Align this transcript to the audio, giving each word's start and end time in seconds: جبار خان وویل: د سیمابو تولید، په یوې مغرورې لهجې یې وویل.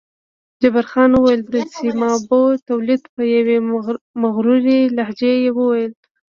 جبار 0.61 0.85
خان 0.91 1.11
وویل: 1.13 1.41
د 1.53 1.55
سیمابو 1.77 2.41
تولید، 2.67 3.01
په 3.15 3.21
یوې 3.35 3.57
مغرورې 4.21 4.79
لهجې 4.97 5.33
یې 5.43 5.51
وویل. 5.57 5.93